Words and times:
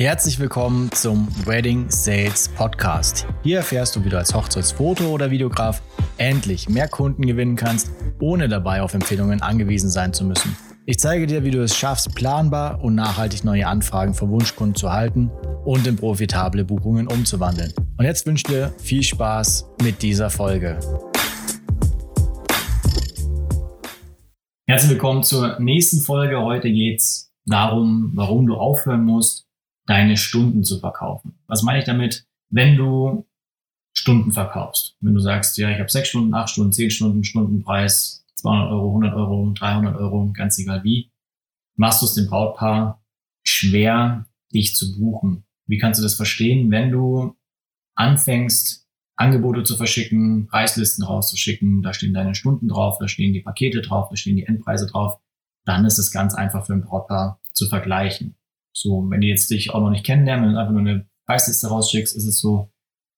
Herzlich 0.00 0.38
willkommen 0.38 0.90
zum 0.92 1.28
Wedding 1.44 1.90
Sales 1.90 2.48
Podcast. 2.48 3.26
Hier 3.42 3.58
erfährst 3.58 3.94
du, 3.94 4.02
wie 4.02 4.08
du 4.08 4.16
als 4.16 4.34
Hochzeitsfoto- 4.34 5.10
oder 5.10 5.30
Videograf 5.30 5.82
endlich 6.16 6.70
mehr 6.70 6.88
Kunden 6.88 7.26
gewinnen 7.26 7.54
kannst, 7.54 7.90
ohne 8.18 8.48
dabei 8.48 8.80
auf 8.80 8.94
Empfehlungen 8.94 9.42
angewiesen 9.42 9.90
sein 9.90 10.14
zu 10.14 10.24
müssen. 10.24 10.56
Ich 10.86 10.98
zeige 10.98 11.26
dir, 11.26 11.44
wie 11.44 11.50
du 11.50 11.62
es 11.62 11.76
schaffst, 11.76 12.14
planbar 12.14 12.82
und 12.82 12.94
nachhaltig 12.94 13.44
neue 13.44 13.66
Anfragen 13.66 14.14
von 14.14 14.30
Wunschkunden 14.30 14.74
zu 14.74 14.90
halten 14.90 15.30
und 15.66 15.86
in 15.86 15.96
profitable 15.96 16.64
Buchungen 16.64 17.06
umzuwandeln. 17.06 17.74
Und 17.98 18.06
jetzt 18.06 18.24
wünsche 18.24 18.44
ich 18.46 18.54
dir 18.54 18.72
viel 18.78 19.02
Spaß 19.02 19.68
mit 19.82 20.00
dieser 20.00 20.30
Folge. 20.30 20.80
Herzlich 24.66 24.92
willkommen 24.92 25.24
zur 25.24 25.60
nächsten 25.60 26.00
Folge. 26.00 26.40
Heute 26.40 26.72
geht 26.72 27.00
es 27.00 27.34
darum, 27.44 28.12
warum 28.14 28.46
du 28.46 28.54
aufhören 28.54 29.04
musst, 29.04 29.49
deine 29.90 30.16
Stunden 30.16 30.62
zu 30.62 30.78
verkaufen. 30.78 31.34
Was 31.48 31.64
meine 31.64 31.80
ich 31.80 31.84
damit? 31.84 32.24
Wenn 32.48 32.76
du 32.76 33.26
Stunden 33.92 34.30
verkaufst, 34.30 34.96
wenn 35.00 35.14
du 35.14 35.20
sagst, 35.20 35.58
ja, 35.58 35.68
ich 35.68 35.80
habe 35.80 35.90
sechs 35.90 36.10
Stunden, 36.10 36.32
acht 36.32 36.50
Stunden, 36.50 36.70
zehn 36.70 36.92
Stunden, 36.92 37.24
Stundenpreis, 37.24 38.24
200 38.36 38.70
Euro, 38.70 38.86
100 38.90 39.14
Euro, 39.14 39.52
300 39.52 39.96
Euro, 39.96 40.30
ganz 40.32 40.60
egal 40.60 40.84
wie, 40.84 41.10
machst 41.74 42.02
du 42.02 42.06
es 42.06 42.14
dem 42.14 42.28
Brautpaar 42.28 43.04
schwer, 43.42 44.26
dich 44.54 44.76
zu 44.76 44.96
buchen. 44.96 45.44
Wie 45.66 45.78
kannst 45.78 45.98
du 45.98 46.04
das 46.04 46.14
verstehen, 46.14 46.70
wenn 46.70 46.92
du 46.92 47.36
anfängst, 47.96 48.86
Angebote 49.16 49.64
zu 49.64 49.76
verschicken, 49.76 50.46
Preislisten 50.46 51.04
rauszuschicken, 51.04 51.82
da 51.82 51.92
stehen 51.94 52.14
deine 52.14 52.36
Stunden 52.36 52.68
drauf, 52.68 52.98
da 53.00 53.08
stehen 53.08 53.32
die 53.32 53.42
Pakete 53.42 53.80
drauf, 53.80 54.08
da 54.08 54.14
stehen 54.14 54.36
die 54.36 54.46
Endpreise 54.46 54.86
drauf, 54.86 55.18
dann 55.64 55.84
ist 55.84 55.98
es 55.98 56.12
ganz 56.12 56.34
einfach 56.34 56.66
für 56.66 56.74
ein 56.74 56.82
Brautpaar 56.82 57.40
zu 57.52 57.68
vergleichen. 57.68 58.36
So, 58.80 59.06
wenn 59.10 59.20
die 59.20 59.28
jetzt 59.28 59.50
dich 59.50 59.74
auch 59.74 59.80
noch 59.80 59.90
nicht 59.90 60.06
kennenlernen, 60.06 60.52
du 60.52 60.58
einfach 60.58 60.72
nur 60.72 60.80
eine 60.80 61.06
Preisliste 61.26 61.68
rausschickst, 61.68 62.16
ist 62.16 62.26
es 62.26 62.40
so, 62.40 62.72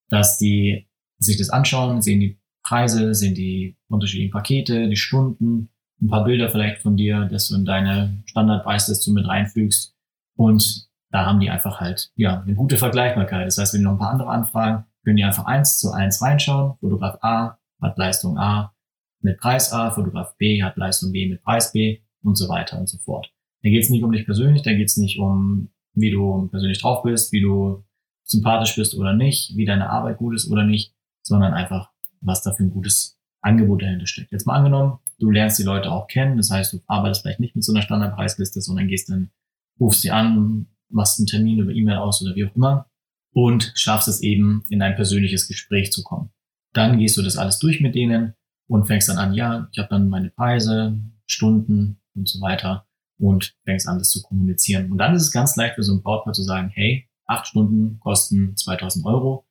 dass 0.09 0.39
die 0.39 0.89
sich 1.19 1.39
das 1.39 1.51
anschauen, 1.51 2.03
sehen 2.03 2.21
die 2.21 2.41
Preise, 2.65 3.15
sehen 3.15 3.35
die 3.35 3.77
unterschiedlichen 3.89 4.33
Pakete, 4.33 4.89
die 4.89 4.97
Stunden, 4.97 5.69
ein 6.01 6.09
paar 6.09 6.25
Bilder 6.25 6.51
vielleicht 6.51 6.83
von 6.83 6.97
dir, 6.97 7.27
dass 7.27 7.49
du 7.49 7.55
in 7.55 7.65
deine 7.65 8.23
Standardpreisliste 8.27 9.13
mit 9.13 9.27
reinfügst. 9.27 9.95
Und 10.37 10.89
da 11.11 11.27
haben 11.27 11.39
die 11.39 11.51
einfach 11.51 11.81
halt, 11.81 12.11
ja, 12.17 12.41
eine 12.41 12.55
gute 12.55 12.77
Vergleichbarkeit. 12.77 13.47
Das 13.47 13.59
heißt, 13.59 13.75
wenn 13.75 13.83
die 13.83 13.85
noch 13.85 13.93
ein 13.93 13.99
paar 13.99 14.11
andere 14.11 14.31
anfragen, 14.31 14.85
können 15.05 15.17
die 15.17 15.25
einfach 15.25 15.45
eins 15.45 15.79
zu 15.79 15.93
eins 15.93 16.21
reinschauen. 16.21 16.77
Fotograf 16.81 17.19
A 17.23 17.59
hat 17.81 17.99
Leistung 17.99 18.37
A 18.37 18.75
mit 19.21 19.39
Preis 19.39 19.73
A, 19.73 19.93
Fotograf 19.93 20.37
B 20.39 20.63
hat 20.63 20.77
Leistung 20.77 21.13
B 21.13 21.29
mit 21.29 21.43
Preis 21.43 21.73
B 21.73 22.01
und 22.23 22.37
so 22.37 22.49
weiter 22.49 22.79
und 22.79 22.89
so 22.89 22.99
fort. 22.99 23.33
Da 23.63 23.71
geht 23.71 23.83
es 23.83 23.91
nicht 23.91 24.03
um 24.03 24.13
dich 24.13 24.25
persönlich, 24.25 24.63
da 24.63 24.73
geht 24.73 24.89
es 24.89 24.97
nicht 24.97 25.19
um, 25.19 25.71
wie 25.95 26.11
du 26.11 26.49
persönlich 26.49 26.81
drauf 26.81 27.03
bist, 27.03 27.33
wie 27.33 27.41
du 27.41 27.85
sympathisch 28.25 28.77
bist 28.77 28.97
oder 28.97 29.15
nicht, 29.15 29.57
wie 29.57 29.65
deine 29.65 29.91
Arbeit 29.91 30.19
gut 30.19 30.35
ist 30.35 30.51
oder 30.51 30.65
nicht, 30.65 30.95
sondern 31.23 31.55
einfach, 31.55 31.91
was 32.21 32.43
da 32.43 32.53
für 32.53 32.65
ein 32.65 32.71
gutes 32.71 33.19
Angebot 33.41 33.83
dahinter 33.83 34.07
steckt. 34.07 34.33
Jetzt 34.33 34.47
mal 34.47 34.57
angenommen, 34.57 34.99
du 35.19 35.31
lernst 35.31 35.59
die 35.59 35.65
Leute 35.65 35.91
auch 35.91 36.07
kennen, 36.07 36.37
das 36.37 36.51
heißt, 36.51 36.73
du 36.73 36.81
arbeitest 36.87 37.23
vielleicht 37.23 37.41
nicht 37.41 37.55
mit 37.55 37.65
so 37.65 37.73
einer 37.73 37.83
Standardpreisliste, 37.83 38.61
sondern 38.61 38.89
gehst 38.89 39.09
dann, 39.09 39.31
rufst 39.79 40.03
sie 40.03 40.11
an, 40.11 40.67
machst 40.89 41.19
einen 41.19 41.27
Termin 41.27 41.59
über 41.59 41.73
E-Mail 41.73 41.97
aus 41.97 42.23
oder 42.23 42.35
wie 42.35 42.45
auch 42.45 42.55
immer 42.57 42.87
und 43.33 43.73
schaffst 43.75 44.09
es 44.09 44.21
eben, 44.23 44.65
in 44.69 44.83
ein 44.83 44.95
persönliches 44.95 45.49
Gespräch 45.49 45.93
zu 45.93 46.03
kommen. 46.03 46.31
Dann 46.73 46.99
gehst 46.99 47.17
du 47.17 47.23
das 47.23 47.37
alles 47.37 47.59
durch 47.59 47.81
mit 47.81 47.95
denen 47.95 48.35
und 48.67 48.87
fängst 48.87 49.09
dann 49.09 49.19
an, 49.19 49.35
ja, 49.35 49.69
ich 49.73 49.79
habe 49.79 49.89
dann 49.89 50.09
meine 50.09 50.31
Preise, 50.31 50.99
Stunden 51.27 52.01
und 52.15 52.29
so 52.29 52.41
weiter 52.41 52.87
und 53.23 53.55
fängst 53.65 53.89
an, 53.89 53.98
das 53.98 54.11
zu 54.11 54.20
kommunizieren. 54.20 54.91
Und 54.91 54.98
dann 54.98 55.15
ist 55.15 55.23
es 55.23 55.31
ganz 55.31 55.55
leicht 55.55 55.77
für 55.77 55.84
so 55.84 55.95
ein 55.95 56.03
Brautpaar 56.03 56.33
zu 56.33 56.42
sagen, 56.42 56.70
hey, 56.75 57.09
acht 57.27 57.47
Stunden 57.47 58.01
kosten 58.01 58.56
2000 58.56 59.06
Euro. 59.06 59.47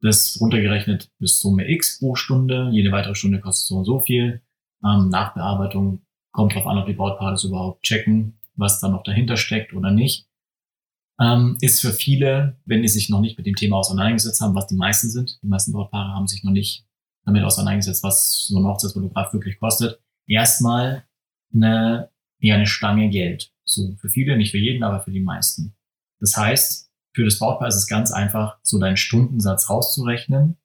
Das 0.00 0.38
runtergerechnet 0.40 1.10
bis 1.18 1.40
Summe 1.40 1.68
X 1.68 1.98
pro 1.98 2.14
Stunde. 2.14 2.70
Jede 2.70 2.92
weitere 2.92 3.16
Stunde 3.16 3.40
kostet 3.40 3.66
so 3.66 3.78
und 3.78 3.84
so 3.84 3.98
viel. 3.98 4.42
Ähm, 4.84 5.08
Nachbearbeitung 5.08 6.02
kommt 6.30 6.54
drauf 6.54 6.68
an, 6.68 6.78
ob 6.78 6.86
die 6.86 6.92
Brautpaare 6.92 7.32
das 7.32 7.42
überhaupt 7.42 7.82
checken, 7.82 8.38
was 8.54 8.78
da 8.78 8.88
noch 8.88 9.02
dahinter 9.02 9.36
steckt 9.36 9.74
oder 9.74 9.90
nicht. 9.90 10.28
Ähm, 11.20 11.58
ist 11.60 11.80
für 11.80 11.92
viele, 11.92 12.58
wenn 12.64 12.82
die 12.82 12.88
sich 12.88 13.10
noch 13.10 13.20
nicht 13.20 13.36
mit 13.36 13.46
dem 13.46 13.56
Thema 13.56 13.78
auseinandergesetzt 13.78 14.40
haben, 14.40 14.54
was 14.54 14.68
die 14.68 14.76
meisten 14.76 15.10
sind, 15.10 15.42
die 15.42 15.48
meisten 15.48 15.72
Brautpaare 15.72 16.14
haben 16.14 16.28
sich 16.28 16.44
noch 16.44 16.52
nicht 16.52 16.86
damit 17.26 17.42
auseinandergesetzt, 17.42 18.04
was 18.04 18.46
so 18.46 18.58
ein 18.58 18.64
Hochzeitsfotograf 18.64 19.32
wirklich 19.32 19.58
kostet, 19.58 20.00
erstmal 20.26 21.04
eine 21.52 22.08
wie 22.40 22.52
eine 22.52 22.66
Stange 22.66 23.08
Geld. 23.10 23.52
So 23.64 23.94
für 23.96 24.08
viele, 24.08 24.36
nicht 24.36 24.50
für 24.50 24.58
jeden, 24.58 24.82
aber 24.82 25.00
für 25.00 25.12
die 25.12 25.20
meisten. 25.20 25.74
Das 26.18 26.36
heißt, 26.36 26.90
für 27.14 27.24
das 27.24 27.38
Brautpaar 27.38 27.68
ist 27.68 27.76
es 27.76 27.86
ganz 27.86 28.10
einfach, 28.10 28.58
so 28.62 28.78
deinen 28.78 28.96
Stundensatz 28.96 29.70
rauszurechnen 29.70 30.58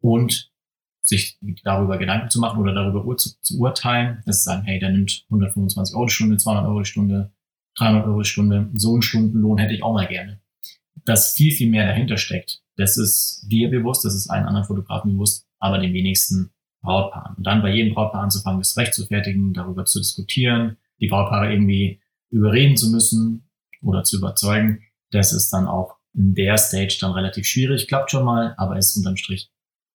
und 0.00 0.52
sich 1.02 1.38
darüber 1.64 1.98
Gedanken 1.98 2.30
zu 2.30 2.38
machen 2.38 2.60
oder 2.60 2.74
darüber 2.74 3.16
zu, 3.16 3.30
zu 3.40 3.58
urteilen, 3.58 4.22
dass 4.24 4.42
sie 4.42 4.50
sagen, 4.50 4.62
hey, 4.64 4.78
der 4.78 4.90
nimmt 4.90 5.24
125 5.30 5.94
Euro 5.96 6.06
die 6.06 6.12
Stunde, 6.12 6.36
200 6.36 6.66
Euro 6.66 6.80
die 6.80 6.88
Stunde, 6.88 7.32
300 7.76 8.06
Euro 8.06 8.20
die 8.20 8.28
Stunde, 8.28 8.70
so 8.74 8.92
einen 8.92 9.02
Stundenlohn 9.02 9.58
hätte 9.58 9.74
ich 9.74 9.82
auch 9.82 9.94
mal 9.94 10.06
gerne. 10.06 10.40
Dass 11.04 11.34
viel, 11.34 11.52
viel 11.52 11.68
mehr 11.68 11.86
dahinter 11.86 12.16
steckt, 12.16 12.62
das 12.76 12.96
ist 12.96 13.46
dir 13.50 13.68
bewusst, 13.68 14.04
das 14.04 14.14
ist 14.14 14.28
allen 14.30 14.46
anderen 14.46 14.66
Fotografen 14.66 15.12
bewusst, 15.12 15.46
aber 15.58 15.78
den 15.78 15.92
wenigsten 15.92 16.50
Brautpaaren. 16.82 17.36
Und 17.36 17.46
dann 17.46 17.62
bei 17.62 17.74
jedem 17.74 17.94
Brautpaar 17.94 18.22
anzufangen, 18.22 18.60
das 18.60 18.76
Recht 18.76 18.94
zu 18.94 19.06
fertigen, 19.06 19.52
darüber 19.52 19.84
zu 19.84 19.98
diskutieren, 19.98 20.76
die 21.02 21.08
Brautpaare 21.08 21.52
irgendwie 21.52 22.00
überreden 22.30 22.76
zu 22.76 22.90
müssen 22.90 23.50
oder 23.82 24.04
zu 24.04 24.16
überzeugen, 24.16 24.82
das 25.10 25.32
ist 25.32 25.52
dann 25.52 25.66
auch 25.66 25.96
in 26.14 26.34
der 26.34 26.56
Stage 26.56 26.96
dann 27.00 27.12
relativ 27.12 27.46
schwierig. 27.46 27.88
Klappt 27.88 28.10
schon 28.10 28.24
mal, 28.24 28.54
aber 28.56 28.78
ist 28.78 28.96
unterm 28.96 29.16
Strich 29.16 29.50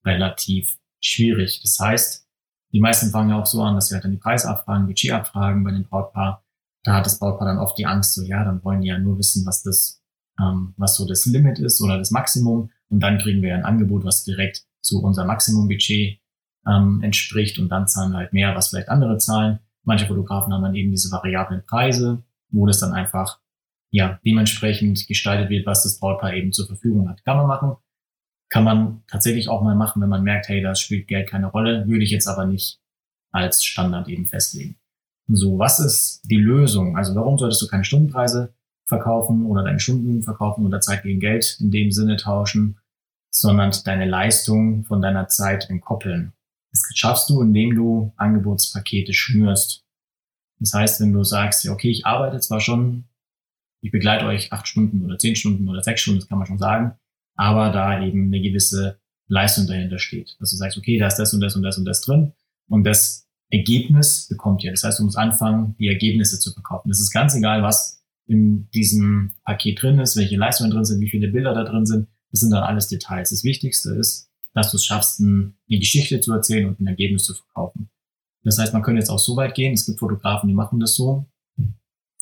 relativ 0.06 0.78
schwierig. 1.02 1.62
Das 1.62 1.80
heißt, 1.80 2.28
die 2.74 2.80
meisten 2.80 3.10
fangen 3.10 3.30
ja 3.30 3.40
auch 3.40 3.46
so 3.46 3.62
an, 3.64 3.76
dass 3.76 3.88
sie 3.88 3.96
halt 3.96 4.04
dann 4.04 4.12
die 4.12 4.18
Preise 4.18 4.50
abfragen, 4.50 4.88
Budget 4.88 5.12
abfragen 5.12 5.64
bei 5.64 5.72
dem 5.72 5.86
Brautpaar. 5.86 6.44
Da 6.84 6.96
hat 6.96 7.06
das 7.06 7.20
Brautpaar 7.20 7.48
dann 7.48 7.60
oft 7.60 7.78
die 7.78 7.86
Angst, 7.86 8.14
so 8.14 8.24
ja, 8.24 8.44
dann 8.44 8.64
wollen 8.64 8.82
die 8.82 8.90
ja 8.90 8.98
nur 8.98 9.18
wissen, 9.18 9.46
was 9.46 9.64
das, 9.64 10.02
ähm, 10.40 10.74
was 10.78 10.96
so 10.96 11.08
das 11.08 11.26
Limit 11.26 11.60
ist 11.60 11.82
oder 11.82 11.98
das 11.98 12.12
Maximum. 12.12 12.70
Und 12.90 13.00
dann 13.00 13.18
kriegen 13.18 13.42
wir 13.42 13.56
ein 13.56 13.66
Angebot, 13.66 14.04
was 14.04 14.24
direkt 14.24 14.66
zu 14.82 15.02
unserem 15.02 15.28
Maximumbudget 15.28 16.20
ähm, 16.68 17.02
entspricht 17.02 17.60
und 17.60 17.70
dann 17.70 17.88
zahlen 17.88 18.12
wir 18.12 18.18
halt 18.18 18.34
mehr, 18.34 18.56
was 18.56 18.70
vielleicht 18.70 18.90
andere 18.90 19.18
zahlen. 19.18 19.60
Manche 19.88 20.06
Fotografen 20.06 20.52
haben 20.52 20.64
dann 20.64 20.76
eben 20.76 20.92
diese 20.92 21.10
variablen 21.14 21.64
Preise, 21.66 22.22
wo 22.50 22.66
das 22.66 22.82
dann 22.82 22.92
einfach 22.92 23.40
ja 23.90 24.20
dementsprechend 24.26 25.08
gestaltet 25.08 25.50
wird, 25.50 25.66
was 25.66 25.84
das 25.84 25.98
Brautpaar 25.98 26.34
eben 26.34 26.52
zur 26.52 26.68
Verfügung 26.68 27.08
hat. 27.08 27.24
Kann 27.24 27.38
man 27.38 27.48
machen, 27.48 27.78
kann 28.50 28.66
man 28.66 29.04
tatsächlich 29.08 29.48
auch 29.48 29.62
mal 29.62 29.76
machen, 29.76 30.02
wenn 30.02 30.10
man 30.10 30.24
merkt, 30.24 30.50
hey, 30.50 30.62
da 30.62 30.76
spielt 30.76 31.08
Geld 31.08 31.30
keine 31.30 31.48
Rolle, 31.48 31.88
würde 31.88 32.04
ich 32.04 32.12
jetzt 32.12 32.28
aber 32.28 32.46
nicht 32.46 32.82
als 33.32 33.64
Standard 33.64 34.10
eben 34.10 34.26
festlegen. 34.26 34.76
So, 35.30 35.58
was 35.58 35.80
ist 35.80 36.22
die 36.30 36.36
Lösung? 36.36 36.98
Also 36.98 37.16
warum 37.16 37.38
solltest 37.38 37.62
du 37.62 37.68
keine 37.68 37.86
Stundenpreise 37.86 38.54
verkaufen 38.86 39.46
oder 39.46 39.64
deine 39.64 39.80
Stunden 39.80 40.22
verkaufen 40.22 40.66
oder 40.66 40.82
Zeit 40.82 41.04
gegen 41.04 41.22
Geld 41.22 41.58
in 41.62 41.72
dem 41.72 41.94
Sinne 41.94 42.18
tauschen, 42.18 42.78
sondern 43.30 43.72
deine 43.86 44.06
Leistung 44.06 44.84
von 44.84 45.02
deiner 45.02 45.30
Zeit 45.30 45.70
entkoppeln? 45.70 46.34
Das 46.72 46.84
schaffst 46.96 47.30
du, 47.30 47.42
indem 47.42 47.76
du 47.76 48.14
Angebotspakete 48.18 49.14
schnürst. 49.14 49.86
Das 50.60 50.74
heißt, 50.74 51.02
wenn 51.02 51.14
du 51.14 51.24
sagst, 51.24 51.64
ja, 51.64 51.72
okay, 51.72 51.90
ich 51.90 52.06
arbeite 52.06 52.40
zwar 52.40 52.60
schon, 52.60 53.06
ich 53.82 53.92
begleite 53.92 54.26
euch 54.26 54.52
acht 54.52 54.68
Stunden 54.68 55.06
oder 55.06 55.18
zehn 55.18 55.36
Stunden 55.36 55.70
oder 55.70 55.84
sechs 55.84 56.02
Stunden, 56.02 56.20
das 56.20 56.28
kann 56.28 56.40
man 56.40 56.48
schon 56.48 56.58
sagen, 56.58 56.98
aber 57.36 57.70
da 57.72 58.04
eben 58.04 58.28
eine 58.28 58.42
gewisse 58.42 59.00
Leistung 59.28 59.68
dahinter 59.68 60.00
steht. 60.00 60.36
Dass 60.40 60.52
du 60.52 60.58
sagst, 60.58 60.78
okay, 60.78 60.98
da 60.98 61.08
ist 61.08 61.18
das 61.18 61.34
und 61.34 61.42
das 61.42 61.56
und 61.56 61.64
das 61.64 61.78
und 61.78 61.86
das 61.86 62.02
drin 62.02 62.34
und 62.68 62.84
das 62.84 63.28
Ergebnis 63.50 64.28
bekommt 64.28 64.64
ihr. 64.64 64.72
Das 64.72 64.84
heißt, 64.84 65.00
du 65.00 65.04
musst 65.04 65.18
anfangen, 65.18 65.76
die 65.80 65.88
Ergebnisse 65.88 66.40
zu 66.40 66.52
verkaufen. 66.52 66.90
Das 66.90 67.00
ist 67.00 67.12
ganz 67.12 67.36
egal, 67.36 67.64
was 67.64 68.04
in 68.28 68.70
diesem 68.72 69.32
Paket 69.46 69.82
drin 69.82 70.00
ist, 70.00 70.18
welche 70.18 70.36
Leistungen 70.36 70.72
drin 70.72 70.84
sind, 70.84 71.00
wie 71.00 71.10
viele 71.10 71.30
Bilder 71.30 71.54
da 71.54 71.64
drin 71.64 71.86
sind. 71.86 72.08
Das 72.32 72.42
sind 72.42 72.52
dann 72.52 72.64
alles 72.64 72.90
Details. 72.90 73.30
Das 73.30 73.46
Wichtigste 73.46 73.92
ist, 73.92 74.30
dass 74.58 74.72
du 74.72 74.78
es 74.78 74.86
schaffst, 74.86 75.22
eine 75.22 75.54
Geschichte 75.70 76.20
zu 76.20 76.34
erzählen 76.34 76.68
und 76.68 76.80
ein 76.80 76.88
Ergebnis 76.88 77.26
zu 77.26 77.36
verkaufen. 77.36 77.92
Das 78.44 78.58
heißt, 78.58 78.74
man 78.74 78.82
könnte 78.82 79.00
jetzt 79.00 79.10
auch 79.10 79.20
so 79.20 79.36
weit 79.36 79.54
gehen, 79.54 79.74
es 79.74 79.86
gibt 79.86 80.00
Fotografen, 80.00 80.48
die 80.48 80.56
machen 80.56 80.80
das 80.80 80.96
so, 80.96 81.30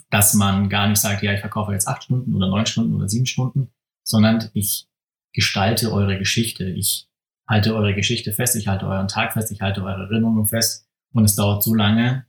dass 0.10 0.34
man 0.34 0.68
gar 0.68 0.90
nicht 0.90 1.00
sagt, 1.00 1.24
ja, 1.24 1.34
ich 1.34 1.40
verkaufe 1.40 1.72
jetzt 1.72 1.88
acht 1.88 2.04
Stunden 2.04 2.36
oder 2.36 2.50
neun 2.50 2.66
Stunden 2.66 2.94
oder 2.94 3.08
sieben 3.08 3.26
Stunden, 3.26 3.72
sondern 4.04 4.50
ich 4.54 4.90
gestalte 5.34 5.94
eure 5.94 6.18
Geschichte. 6.18 6.70
Ich 6.70 7.08
halte 7.48 7.74
eure 7.74 7.96
Geschichte 7.96 8.34
fest, 8.34 8.58
ich 8.58 8.68
halte 8.68 8.86
euren 8.86 9.08
Tag 9.08 9.32
fest, 9.32 9.52
ich 9.52 9.62
halte 9.62 9.82
eure 9.82 10.04
Erinnerungen 10.04 10.48
fest 10.48 10.90
und 11.14 11.24
es 11.24 11.36
dauert 11.36 11.64
so 11.64 11.74
lange, 11.74 12.26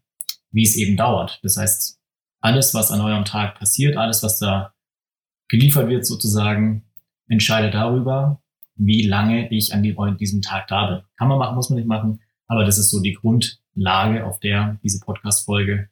wie 0.53 0.63
es 0.63 0.77
eben 0.77 0.97
dauert. 0.97 1.41
Das 1.43 1.57
heißt, 1.57 1.99
alles, 2.41 2.75
was 2.75 2.93
an 2.93 3.01
eurem 3.01 3.25
Tag 3.25 3.59
passiert, 3.59 3.97
alles, 3.97 4.23
was 4.23 4.39
da 4.39 4.73
geliefert 5.49 5.89
wird 5.89 6.07
sozusagen, 6.07 6.85
entscheidet 7.29 7.75
darüber, 7.75 8.41
wie 8.77 9.07
lange 9.07 9.51
ich 9.51 9.75
an 9.75 9.83
diesem 9.83 10.43
Tag 10.43 10.69
da 10.69 10.87
bin. 10.87 11.03
Kann 11.17 11.29
man 11.29 11.39
machen, 11.39 11.57
muss 11.57 11.71
man 11.71 11.79
nicht 11.79 11.89
machen, 11.89 12.21
aber 12.47 12.65
das 12.65 12.79
ist 12.79 12.91
so 12.91 13.01
die 13.01 13.15
Grundlage, 13.15 14.25
auf 14.25 14.39
der 14.41 14.79
diese 14.83 15.01
Podcast-Folge 15.01 15.89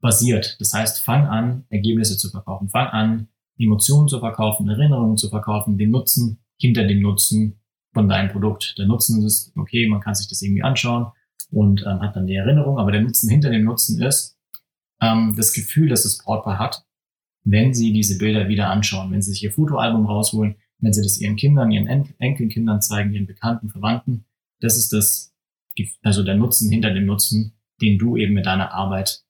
basiert. 0.00 0.56
Das 0.60 0.72
heißt, 0.72 1.04
fang 1.04 1.26
an, 1.26 1.64
Ergebnisse 1.68 2.16
zu 2.16 2.30
verkaufen. 2.30 2.68
Fang 2.68 2.88
an, 2.88 3.28
Emotionen 3.58 4.08
zu 4.08 4.20
verkaufen, 4.20 4.68
Erinnerungen 4.68 5.16
zu 5.16 5.28
verkaufen, 5.28 5.76
den 5.76 5.90
Nutzen 5.90 6.42
hinter 6.58 6.84
dem 6.86 7.02
Nutzen 7.02 7.60
von 7.92 8.08
deinem 8.08 8.30
Produkt. 8.30 8.76
Der 8.78 8.86
Nutzen 8.86 9.24
ist, 9.24 9.52
okay, 9.56 9.88
man 9.88 10.00
kann 10.00 10.14
sich 10.14 10.28
das 10.28 10.40
irgendwie 10.42 10.62
anschauen 10.62 11.06
und 11.50 11.82
ähm, 11.82 12.00
hat 12.00 12.16
dann 12.16 12.26
die 12.26 12.36
Erinnerung, 12.36 12.78
aber 12.78 12.92
der 12.92 13.02
Nutzen 13.02 13.28
hinter 13.28 13.50
dem 13.50 13.64
Nutzen 13.64 14.00
ist 14.00 14.38
ähm, 15.00 15.34
das 15.36 15.52
Gefühl, 15.52 15.88
dass 15.88 16.04
das 16.04 16.18
Brautpaar 16.18 16.58
hat, 16.58 16.84
wenn 17.44 17.74
sie 17.74 17.92
diese 17.92 18.18
Bilder 18.18 18.48
wieder 18.48 18.70
anschauen, 18.70 19.10
wenn 19.10 19.22
sie 19.22 19.32
sich 19.32 19.42
ihr 19.42 19.52
Fotoalbum 19.52 20.06
rausholen, 20.06 20.56
wenn 20.80 20.92
sie 20.92 21.02
das 21.02 21.20
ihren 21.20 21.36
Kindern, 21.36 21.70
ihren 21.70 21.86
en 21.86 22.14
Enkelkindern 22.18 22.80
zeigen, 22.80 23.12
ihren 23.12 23.26
Bekannten, 23.26 23.68
Verwandten. 23.68 24.24
Das 24.60 24.76
ist 24.76 24.92
das, 24.92 25.34
also 26.02 26.22
der 26.22 26.36
Nutzen 26.36 26.70
hinter 26.70 26.92
dem 26.92 27.06
Nutzen, 27.06 27.54
den 27.80 27.98
du 27.98 28.16
eben 28.16 28.34
mit 28.34 28.46
deiner 28.46 28.72
Arbeit 28.72 29.24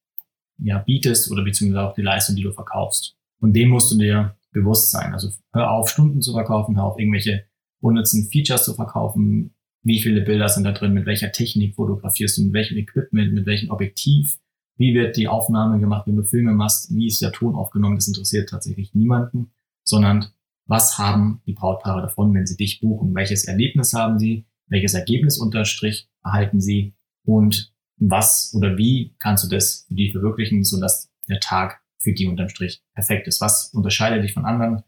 ja 0.59 0.79
bietest 0.79 1.31
oder 1.31 1.43
beziehungsweise 1.43 1.89
auch 1.89 1.95
die 1.95 2.03
Leistung, 2.03 2.37
die 2.37 2.43
du 2.43 2.53
verkaufst. 2.53 3.17
Und 3.41 3.55
dem 3.55 3.71
musst 3.71 3.91
du 3.93 3.99
dir 3.99 4.37
bewusst 4.53 4.91
sein. 4.91 5.13
Also 5.13 5.31
hör 5.53 5.71
auf, 5.71 5.89
Stunden 5.89 6.21
zu 6.21 6.33
verkaufen, 6.33 6.77
hör 6.77 6.85
auf, 6.85 6.99
irgendwelche 6.99 7.47
unnützen 7.81 8.29
Features 8.31 8.65
zu 8.65 8.75
verkaufen. 8.75 9.55
Wie 9.83 10.01
viele 10.01 10.21
Bilder 10.21 10.49
sind 10.49 10.65
da 10.65 10.73
drin? 10.73 10.93
Mit 10.93 11.07
welcher 11.07 11.33
Technik 11.33 11.75
fotografierst 11.77 12.37
du? 12.37 12.43
Mit 12.43 12.53
welchem 12.53 12.77
Equipment? 12.77 13.33
Mit 13.33 13.47
welchem 13.47 13.71
Objektiv? 13.71 14.39
Wie 14.77 14.95
wird 14.95 15.17
die 15.17 15.29
Aufnahme 15.29 15.81
gemacht, 15.81 16.07
wenn 16.07 16.17
du 16.17 16.25
Filme 16.25 16.53
machst? 16.53 16.95
Wie 16.95 17.07
ist 17.07 17.23
der 17.23 17.33
Ton 17.33 17.55
aufgenommen? 17.55 17.97
Das 17.97 18.09
interessiert 18.09 18.49
tatsächlich 18.51 18.95
niemanden, 18.95 19.53
sondern 19.85 20.27
was 20.71 20.99
haben 20.99 21.43
die 21.47 21.53
Brautpaare 21.53 22.01
davon, 22.01 22.33
wenn 22.33 22.47
sie 22.47 22.57
dich 22.57 22.81
buchen? 22.81 23.13
Welches 23.13 23.45
Erlebnis 23.45 23.93
haben 23.93 24.21
sie? 24.21 24.47
Welches 24.69 24.95
Ergebnis 24.95 25.37
unterstrich 25.37 26.09
erhalten 26.25 26.61
sie? 26.61 26.95
Und 27.25 27.75
was 27.97 28.55
oder 28.55 28.79
wie 28.79 29.17
kannst 29.19 29.43
du 29.43 29.49
das 29.49 29.85
für 29.89 29.95
die 29.95 30.13
verwirklichen, 30.13 30.63
sodass 30.63 31.11
der 31.29 31.41
Tag 31.41 31.81
für 31.99 32.13
die 32.13 32.29
unterm 32.29 32.49
Strich 32.49 32.85
perfekt 32.95 33.27
ist? 33.27 33.41
Was 33.41 33.75
unterscheidet 33.75 34.23
dich 34.23 34.33
von 34.33 34.47
anderen 34.47 34.85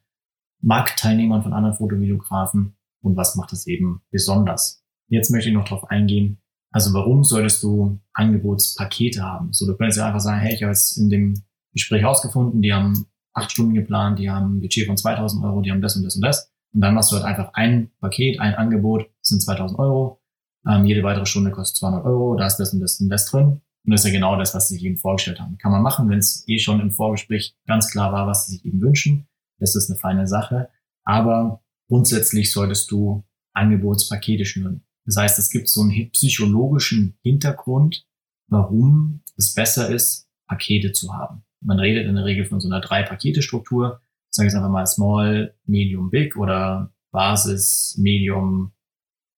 Marktteilnehmern, 0.61 1.43
von 1.43 1.53
anderen 1.53 1.75
Fotovideografen 1.75 2.77
und 3.01 3.17
was 3.17 3.35
macht 3.35 3.53
es 3.53 3.67
eben 3.67 4.03
besonders? 4.13 4.85
Jetzt 5.09 5.33
möchte 5.33 5.49
ich 5.49 5.55
noch 5.55 5.65
darauf 5.65 5.91
eingehen, 5.91 6.41
also 6.71 6.95
warum 6.95 7.25
solltest 7.25 7.61
du 7.65 8.01
Angebotspakete 8.13 9.21
haben? 9.21 9.53
So, 9.53 9.67
du 9.67 9.77
könntest 9.77 9.99
ja 9.99 10.07
einfach 10.07 10.21
sagen, 10.21 10.41
hey, 10.41 10.55
ich 10.55 10.63
habe 10.63 10.71
jetzt 10.71 10.97
in 10.97 11.11
dem 11.11 11.43
Gespräch 11.73 12.05
ausgefunden, 12.05 12.63
die 12.63 12.73
haben 12.73 13.12
acht 13.35 13.51
Stunden 13.53 13.75
geplant, 13.75 14.19
die 14.19 14.31
haben 14.31 14.57
ein 14.57 14.61
Budget 14.61 14.87
von 14.87 14.97
2000 14.97 15.45
Euro, 15.45 15.61
die 15.63 15.71
haben 15.71 15.83
das 15.83 15.97
und 15.97 16.05
das 16.05 16.17
und 16.17 16.23
das. 16.23 16.51
Und 16.75 16.81
dann 16.81 16.95
machst 16.95 17.13
du 17.13 17.17
halt 17.17 17.25
einfach 17.25 17.53
ein 17.55 17.91
Paket, 18.01 18.41
ein 18.41 18.55
Angebot, 18.55 19.03
das 19.21 19.29
sind 19.29 19.43
2000 19.43 19.79
Euro. 19.79 20.21
Ähm, 20.67 20.85
jede 20.85 21.03
weitere 21.03 21.27
Stunde 21.27 21.51
kostet 21.51 21.79
200 21.79 22.05
Euro, 22.05 22.37
da 22.37 22.47
ist 22.47 22.57
das 22.57 22.73
und 22.73 22.81
das 22.81 23.01
und 23.01 23.09
das 23.09 23.27
drin. 23.27 23.61
Und 23.85 23.91
das 23.91 24.03
ist 24.03 24.07
ja 24.07 24.13
genau 24.13 24.37
das, 24.37 24.55
was 24.55 24.69
sie 24.69 24.75
sich 24.75 24.85
eben 24.85 24.97
vorgestellt 24.97 25.41
haben. 25.41 25.59
Kann 25.59 25.73
man 25.73 25.83
machen, 25.83 26.09
wenn 26.09 26.19
es 26.19 26.45
eh 26.47 26.59
schon 26.59 26.81
im 26.81 26.93
Vorgespräch 26.93 27.57
ganz 27.67 27.91
klar 27.91 28.13
war, 28.13 28.27
was 28.27 28.47
sie 28.47 28.57
sich 28.57 28.65
eben 28.65 28.81
wünschen. 28.81 29.27
Das 29.59 29.75
ist 29.75 29.91
eine 29.91 29.99
feine 29.99 30.27
Sache. 30.27 30.69
Aber 31.05 31.63
grundsätzlich 31.89 32.53
solltest 32.53 32.91
du 32.91 33.25
Angebotspakete 33.55 34.45
schnüren. 34.45 34.85
Das 35.05 35.17
heißt, 35.17 35.39
es 35.39 35.51
gibt 35.51 35.69
so 35.69 35.83
einen 35.83 36.11
psychologischen 36.13 37.19
Hintergrund, 37.23 38.07
warum 38.49 39.23
es 39.37 39.53
besser 39.53 39.89
ist, 39.91 40.29
Pakete 40.47 40.93
zu 40.93 41.13
haben. 41.13 41.45
Man 41.65 41.79
redet 41.79 42.07
in 42.07 42.17
der 42.17 42.25
Regel 42.25 42.45
von 42.45 42.61
so 42.61 42.69
einer 42.69 42.81
Drei-Pakete-Struktur. 42.81 44.01
Ich 44.31 44.37
sage 44.37 44.49
jetzt 44.49 44.57
einfach 44.57 44.71
mal 44.71 44.87
Small, 44.87 45.55
Medium, 45.67 46.11
Big 46.11 46.37
oder 46.37 46.93
Basis, 47.11 47.97
Medium, 47.99 48.73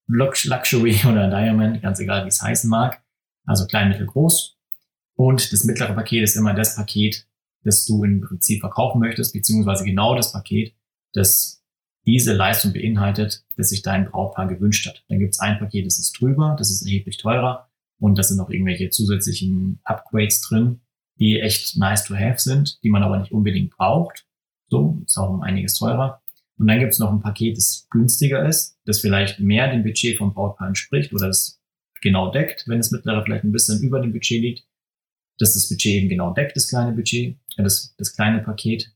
Luxury 0.06 1.00
oder 1.08 1.28
Diamond, 1.28 1.82
ganz 1.82 2.00
egal, 2.00 2.24
wie 2.24 2.28
es 2.28 2.42
heißen 2.42 2.68
mag. 2.68 3.02
Also 3.46 3.66
klein, 3.66 3.88
mittel, 3.88 4.06
groß. 4.06 4.56
Und 5.16 5.52
das 5.52 5.64
mittlere 5.64 5.94
Paket 5.94 6.22
ist 6.22 6.36
immer 6.36 6.54
das 6.54 6.76
Paket, 6.76 7.26
das 7.62 7.86
du 7.86 8.04
im 8.04 8.20
Prinzip 8.20 8.60
verkaufen 8.60 9.00
möchtest, 9.00 9.32
beziehungsweise 9.32 9.84
genau 9.84 10.14
das 10.14 10.32
Paket, 10.32 10.74
das 11.12 11.62
diese 12.06 12.34
Leistung 12.34 12.72
beinhaltet, 12.72 13.44
das 13.56 13.70
sich 13.70 13.82
dein 13.82 14.10
Brautpaar 14.10 14.46
gewünscht 14.46 14.86
hat. 14.86 15.04
Dann 15.08 15.18
gibt 15.18 15.34
es 15.34 15.40
ein 15.40 15.58
Paket, 15.58 15.86
das 15.86 15.98
ist 15.98 16.20
drüber, 16.20 16.54
das 16.58 16.70
ist 16.70 16.82
erheblich 16.84 17.16
teurer 17.16 17.70
und 17.98 18.18
da 18.18 18.22
sind 18.22 18.36
noch 18.36 18.50
irgendwelche 18.50 18.90
zusätzlichen 18.90 19.80
Upgrades 19.84 20.42
drin, 20.42 20.80
die 21.18 21.40
echt 21.40 21.76
nice 21.76 22.04
to 22.04 22.14
have 22.14 22.38
sind, 22.38 22.82
die 22.82 22.90
man 22.90 23.02
aber 23.02 23.18
nicht 23.18 23.32
unbedingt 23.32 23.76
braucht. 23.76 24.26
So, 24.68 25.02
ist 25.04 25.16
auch 25.16 25.30
um 25.30 25.42
einiges 25.42 25.78
teurer. 25.78 26.20
Und 26.58 26.68
dann 26.68 26.78
gibt 26.78 26.92
es 26.92 26.98
noch 26.98 27.12
ein 27.12 27.20
Paket, 27.20 27.56
das 27.56 27.86
günstiger 27.90 28.46
ist, 28.46 28.78
das 28.84 29.00
vielleicht 29.00 29.40
mehr 29.40 29.70
dem 29.70 29.82
Budget 29.82 30.18
vom 30.18 30.34
Brautpaar 30.34 30.68
entspricht 30.68 31.12
oder 31.12 31.26
das 31.26 31.60
genau 32.00 32.30
deckt, 32.30 32.68
wenn 32.68 32.78
es 32.78 32.90
mittlerweile 32.92 33.24
vielleicht 33.24 33.44
ein 33.44 33.52
bisschen 33.52 33.82
über 33.82 34.00
dem 34.00 34.12
Budget 34.12 34.40
liegt, 34.40 34.66
dass 35.38 35.54
das 35.54 35.68
Budget 35.68 35.94
eben 35.94 36.08
genau 36.08 36.32
deckt, 36.32 36.56
das 36.56 36.68
kleine 36.68 36.92
Budget, 36.92 37.36
äh, 37.56 37.62
das, 37.62 37.94
das 37.96 38.14
kleine 38.14 38.40
Paket, 38.40 38.94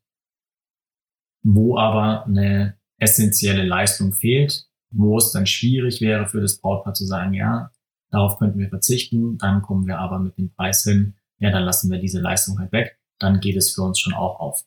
wo 1.42 1.76
aber 1.76 2.26
eine 2.26 2.78
essentielle 2.98 3.64
Leistung 3.64 4.12
fehlt, 4.12 4.68
wo 4.90 5.16
es 5.18 5.32
dann 5.32 5.46
schwierig 5.46 6.00
wäre 6.00 6.28
für 6.28 6.40
das 6.40 6.60
Brautpaar 6.60 6.94
zu 6.94 7.04
sagen, 7.06 7.34
ja, 7.34 7.70
darauf 8.10 8.38
könnten 8.38 8.58
wir 8.58 8.68
verzichten, 8.68 9.38
dann 9.38 9.62
kommen 9.62 9.86
wir 9.86 9.98
aber 9.98 10.18
mit 10.18 10.38
dem 10.38 10.52
Preis 10.52 10.84
hin, 10.84 11.14
ja, 11.38 11.50
dann 11.50 11.64
lassen 11.64 11.90
wir 11.90 11.98
diese 11.98 12.20
Leistung 12.20 12.58
halt 12.58 12.72
weg, 12.72 12.98
dann 13.18 13.40
geht 13.40 13.56
es 13.56 13.74
für 13.74 13.82
uns 13.82 13.98
schon 13.98 14.14
auch 14.14 14.40
auf. 14.40 14.64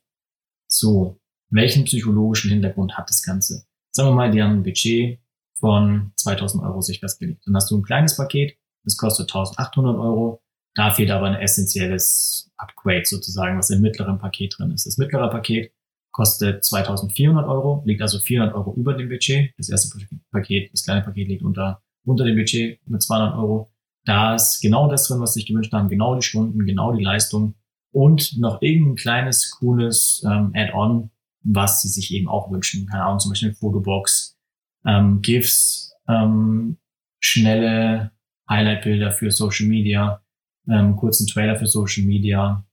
So, 0.68 1.20
welchen 1.50 1.84
psychologischen 1.86 2.52
Hintergrund 2.52 2.98
hat 2.98 3.10
das 3.10 3.22
Ganze? 3.24 3.66
Sagen 3.92 4.10
wir 4.10 4.16
mal, 4.16 4.32
die 4.32 4.42
haben 4.42 4.60
ein 4.60 4.64
Budget 4.64 5.20
von 5.60 6.12
2000 6.16 6.64
Euro 6.64 6.82
sich 6.82 7.00
festgelegt. 7.00 7.46
Dann 7.46 7.56
hast 7.56 7.70
du 7.70 7.78
ein 7.78 7.84
kleines 7.84 8.16
Paket, 8.16 8.58
das 8.84 8.98
kostet 8.98 9.30
1800 9.30 9.98
Euro. 9.98 10.42
Da 10.74 10.92
fehlt 10.92 11.12
aber 11.12 11.28
ein 11.28 11.36
essentielles 11.36 12.50
Upgrade 12.58 13.06
sozusagen, 13.06 13.58
was 13.58 13.70
im 13.70 13.82
mittleren 13.82 14.18
Paket 14.18 14.56
drin 14.58 14.72
ist. 14.72 14.86
Das 14.86 14.98
mittlere 14.98 15.30
Paket 15.30 15.74
kostet 16.12 16.64
2400 16.64 17.48
Euro, 17.48 17.84
liegt 17.86 18.02
also 18.02 18.20
400 18.20 18.56
Euro 18.56 18.74
über 18.76 18.94
dem 18.94 19.10
Budget. 19.10 19.54
Das 19.58 19.70
erste 19.70 19.98
Paket, 20.32 20.72
das 20.72 20.84
kleine 20.84 21.02
Paket 21.02 21.28
liegt 21.28 21.44
unter, 21.44 21.82
unter 22.06 22.24
dem 22.24 22.36
Budget 22.36 22.80
mit 22.88 23.02
200 23.02 23.36
Euro. 23.36 23.71
Da 24.06 24.36
ist 24.36 24.62
genau 24.62 24.90
das 24.90 25.08
drin, 25.08 25.20
was 25.20 25.34
sich 25.34 25.46
gewünscht 25.46 25.74
haben, 25.74 25.90
genau 25.90 26.16
die 26.16 26.24
Stunden, 26.26 26.66
genau 26.66 26.94
die 26.94 27.04
Leistung 27.04 27.56
und 27.92 28.38
noch 28.40 28.62
irgendein 28.62 28.96
kleines, 28.96 29.52
cooles 29.52 30.24
ähm, 30.26 30.52
Add-on, 30.56 31.12
was 31.44 31.82
sie 31.82 31.90
sich 31.90 32.14
eben 32.14 32.28
auch 32.28 32.52
wünschen. 32.52 32.88
Keine 32.88 33.04
Ahnung, 33.04 33.20
zum 33.20 33.32
Beispiel 33.32 33.50
eine 33.50 33.58
Fotobox, 33.58 34.38
ähm, 34.86 35.22
GIFs, 35.22 35.94
ähm, 36.08 36.78
schnelle 37.20 38.12
Highlight-Bilder 38.50 39.12
für 39.12 39.32
Social 39.32 39.68
Media, 39.68 40.22
ähm, 40.68 40.96
kurzen 40.96 41.28
Trailer 41.28 41.58
für 41.58 41.68
Social 41.68 42.04
Media, 42.06 42.66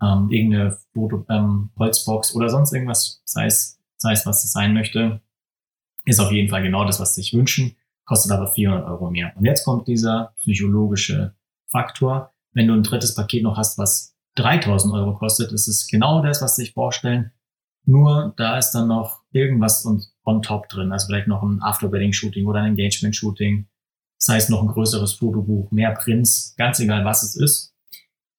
ähm, 0.00 0.30
irgendeine 0.30 0.76
Foto, 0.92 1.24
ähm, 1.28 1.70
Holzbox 1.78 2.34
oder 2.34 2.48
sonst 2.48 2.72
irgendwas, 2.72 3.22
sei 3.24 3.46
es, 3.46 3.80
sei 3.96 4.12
es, 4.12 4.26
was 4.26 4.44
es 4.44 4.52
sein 4.52 4.74
möchte, 4.74 5.20
ist 6.04 6.20
auf 6.20 6.30
jeden 6.30 6.48
Fall 6.48 6.62
genau 6.62 6.84
das, 6.84 7.00
was 7.00 7.14
sie 7.14 7.22
sich 7.22 7.34
wünschen, 7.34 7.76
kostet 8.08 8.32
aber 8.32 8.48
400 8.48 8.86
Euro 8.88 9.10
mehr. 9.10 9.32
Und 9.36 9.44
jetzt 9.44 9.64
kommt 9.64 9.86
dieser 9.86 10.32
psychologische 10.38 11.34
Faktor. 11.66 12.32
Wenn 12.54 12.66
du 12.66 12.74
ein 12.74 12.82
drittes 12.82 13.14
Paket 13.14 13.42
noch 13.42 13.58
hast, 13.58 13.76
was 13.78 14.16
3000 14.36 14.94
Euro 14.94 15.14
kostet, 15.14 15.52
ist 15.52 15.68
es 15.68 15.86
genau 15.86 16.22
das, 16.22 16.40
was 16.40 16.56
sich 16.56 16.72
vorstellen. 16.72 17.32
Nur 17.84 18.32
da 18.36 18.58
ist 18.58 18.72
dann 18.72 18.88
noch 18.88 19.22
irgendwas 19.30 19.86
on 20.24 20.42
top 20.42 20.68
drin. 20.68 20.90
Also 20.90 21.06
vielleicht 21.06 21.28
noch 21.28 21.42
ein 21.42 21.60
After-Wedding-Shooting 21.62 22.46
oder 22.46 22.60
ein 22.60 22.72
Engagement-Shooting. 22.72 23.68
Das 24.18 24.28
heißt 24.28 24.50
noch 24.50 24.62
ein 24.62 24.68
größeres 24.68 25.12
Fotobuch, 25.14 25.70
mehr 25.70 25.92
Prints, 25.92 26.54
ganz 26.56 26.80
egal 26.80 27.04
was 27.04 27.22
es 27.22 27.36
ist 27.36 27.74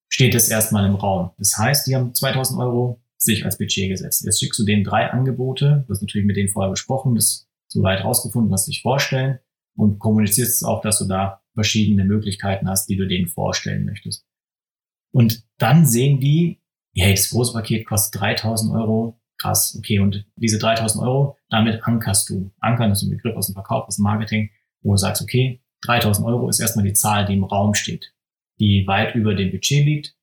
steht 0.10 0.36
es 0.36 0.50
erstmal 0.50 0.86
im 0.86 0.96
Raum. 0.96 1.32
Das 1.38 1.58
heißt, 1.58 1.88
die 1.88 1.96
haben 1.96 2.14
2000 2.14 2.60
Euro 2.60 3.00
sich 3.16 3.46
als 3.46 3.58
Budget 3.58 3.90
gesetzt. 3.90 4.26
Jetzt 4.26 4.40
schickst 4.40 4.60
du 4.60 4.66
denen 4.66 4.84
drei 4.84 5.10
Angebote, 5.12 5.84
du 5.88 5.94
hast 5.94 6.02
natürlich 6.02 6.26
mit 6.26 6.36
denen 6.36 6.50
vorher 6.50 6.72
besprochen, 6.72 7.16
das 7.16 7.48
soweit 7.68 8.04
rausgefunden, 8.04 8.52
was 8.52 8.66
sie 8.66 8.72
sich 8.72 8.82
vorstellen 8.82 9.40
und 9.80 10.00
kommunizierst 10.00 10.56
es 10.56 10.64
auch, 10.64 10.82
dass 10.82 11.00
du 11.00 11.06
da 11.06 11.42
verschiedene 11.54 12.06
Möglichkeiten 12.06 12.70
hast, 12.70 12.88
die 12.88 12.98
du 12.98 13.08
denen 13.08 13.28
vorstellen 13.28 13.86
möchtest. 13.86 14.26
Und 15.12 15.44
dann 15.58 15.86
sehen 15.86 16.20
die, 16.20 16.62
hey, 16.96 17.14
das 17.14 17.30
große 17.30 17.54
Paket 17.54 17.86
kostet 17.86 18.22
3000 18.22 18.74
Euro, 18.74 19.20
krass, 19.38 19.76
okay, 19.78 20.00
und 20.00 20.26
diese 20.36 20.60
3000 20.60 21.04
Euro, 21.04 21.38
damit 21.50 21.84
ankerst 21.84 22.30
du. 22.30 22.52
Ankern 22.60 22.92
ist 22.92 23.02
ein 23.02 23.10
Begriff 23.10 23.36
aus 23.36 23.48
dem 23.48 23.54
Verkauf, 23.54 23.88
aus 23.88 23.96
dem 23.96 24.04
Marketing, 24.04 24.50
wo 24.82 24.92
du 24.92 24.98
sagst, 24.98 25.22
okay, 25.22 25.62
3000 25.84 26.28
Euro 26.28 26.50
ist 26.50 26.60
erstmal 26.60 26.86
die 26.86 26.94
Zahl, 26.94 27.26
die 27.26 27.34
im 27.34 27.44
Raum 27.44 27.74
steht 27.74 28.14
die 28.60 28.86
weit 28.88 29.16
über 29.16 29.34
dem 29.36 29.52
Budget 29.52 29.86
liegt 29.86 30.16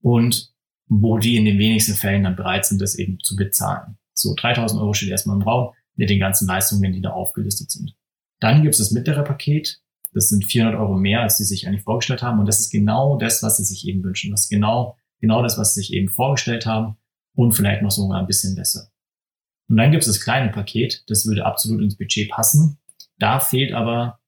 und 0.00 0.52
wo 0.86 1.18
die 1.18 1.36
in 1.36 1.44
den 1.44 1.58
wenigsten 1.58 1.94
Fällen 1.94 2.24
dann 2.24 2.36
bereit 2.36 2.66
sind, 2.66 2.80
das 2.80 2.94
eben 2.94 3.18
zu 3.20 3.36
bezahlen. 3.36 3.98
So 4.14 4.34
3000 4.34 4.80
Euro 4.80 4.92
steht 4.92 5.10
erstmal 5.10 5.36
im 5.36 5.42
Raum 5.42 5.72
mit 5.96 6.10
den 6.10 6.20
ganzen 6.20 6.46
Leistungen, 6.46 6.92
die 6.92 7.00
da 7.00 7.10
aufgelistet 7.10 7.70
sind. 7.70 7.94
Dann 8.42 8.62
gibt 8.62 8.74
es 8.74 8.78
das 8.78 8.90
mittlere 8.90 9.22
Paket. 9.22 9.80
Das 10.12 10.28
sind 10.28 10.44
400 10.44 10.78
Euro 10.78 10.96
mehr, 10.96 11.20
als 11.20 11.36
die 11.36 11.44
sich 11.44 11.66
eigentlich 11.66 11.84
vorgestellt 11.84 12.22
haben. 12.22 12.40
Und 12.40 12.46
das 12.46 12.58
ist 12.58 12.70
genau 12.70 13.16
das, 13.16 13.40
was 13.44 13.56
sie 13.56 13.64
sich 13.64 13.86
eben 13.86 14.02
wünschen. 14.02 14.32
Das 14.32 14.42
ist 14.42 14.48
genau, 14.48 14.96
genau 15.20 15.42
das, 15.42 15.58
was 15.58 15.74
sie 15.74 15.80
sich 15.80 15.92
eben 15.92 16.08
vorgestellt 16.08 16.66
haben. 16.66 16.96
Und 17.34 17.52
vielleicht 17.52 17.82
noch 17.82 17.92
sogar 17.92 18.18
ein 18.18 18.26
bisschen 18.26 18.56
besser. 18.56 18.90
Und 19.68 19.76
dann 19.76 19.92
gibt 19.92 20.02
es 20.02 20.08
das 20.08 20.20
kleine 20.20 20.50
Paket. 20.50 21.04
Das 21.06 21.24
würde 21.24 21.46
absolut 21.46 21.80
ins 21.82 21.96
Budget 21.96 22.30
passen. 22.30 22.78
Da 23.18 23.38
fehlt 23.38 23.72
aber 23.72 24.18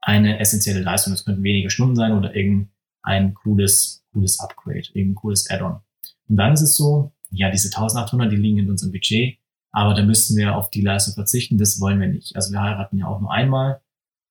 eine 0.00 0.40
essentielle 0.40 0.80
Leistung. 0.80 1.12
Das 1.12 1.26
könnten 1.26 1.42
wenige 1.42 1.68
Stunden 1.68 1.96
sein 1.96 2.12
oder 2.12 2.34
irgendein 2.34 3.34
cooles, 3.34 4.06
cooles 4.10 4.40
Upgrade, 4.40 4.88
irgendein 4.94 5.16
cooles 5.16 5.50
Add-on. 5.50 5.80
Und 6.28 6.36
dann 6.36 6.54
ist 6.54 6.62
es 6.62 6.76
so, 6.76 7.12
ja, 7.30 7.50
diese 7.50 7.68
1800, 7.68 8.32
die 8.32 8.36
liegen 8.36 8.58
in 8.58 8.70
unserem 8.70 8.90
Budget, 8.90 9.38
aber 9.74 9.92
da 9.92 10.04
müssten 10.04 10.36
wir 10.36 10.54
auf 10.54 10.70
die 10.70 10.82
Leistung 10.82 11.14
verzichten, 11.14 11.58
das 11.58 11.80
wollen 11.80 12.00
wir 12.00 12.06
nicht. 12.06 12.36
Also 12.36 12.52
wir 12.52 12.62
heiraten 12.62 12.96
ja 12.96 13.08
auch 13.08 13.20
nur 13.20 13.32
einmal 13.32 13.80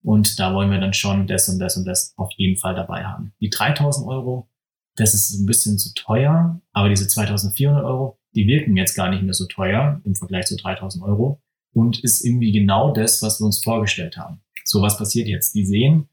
und 0.02 0.40
da 0.40 0.56
wollen 0.56 0.72
wir 0.72 0.80
dann 0.80 0.94
schon 0.94 1.28
das 1.28 1.50
und 1.50 1.60
das 1.60 1.76
und 1.76 1.84
das 1.84 2.14
auf 2.16 2.32
jeden 2.38 2.58
Fall 2.58 2.76
dabei 2.76 3.04
haben. 3.04 3.34
Die 3.42 3.50
3000 3.50 4.08
Euro, 4.08 4.50
das 4.96 5.14
ist 5.14 5.38
ein 5.38 5.46
bisschen 5.46 5.78
zu 5.78 5.94
teuer, 5.96 6.62
aber 6.72 6.88
diese 6.88 7.10
2400 7.10 7.84
Euro, 7.84 8.18
die 8.34 8.48
wirken 8.48 8.78
jetzt 8.78 8.96
gar 8.96 9.10
nicht 9.10 9.22
mehr 9.22 9.34
so 9.34 9.46
teuer 9.46 10.00
im 10.06 10.16
Vergleich 10.16 10.46
zu 10.46 10.56
3000 10.56 11.04
Euro 11.04 11.42
und 11.74 12.02
ist 12.06 12.24
irgendwie 12.24 12.54
genau 12.54 12.94
das, 12.94 13.22
was 13.22 13.42
wir 13.42 13.46
uns 13.46 13.62
vorgestellt 13.62 14.16
haben. 14.16 14.40
So, 14.64 14.82
was 14.82 14.98
passiert 14.98 15.28
jetzt? 15.28 15.54
Die 15.56 15.66
sehen, 15.66 16.08